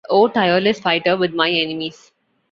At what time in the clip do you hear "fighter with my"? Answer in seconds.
0.79-1.47